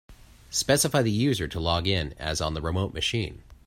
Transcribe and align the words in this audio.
Specify 0.49 1.03
the 1.03 1.11
user 1.11 1.47
to 1.47 1.59
log 1.59 1.85
in 1.85 2.13
as 2.17 2.41
on 2.41 2.55
the 2.55 2.61
remote 2.63 2.91
machine. 2.91 3.43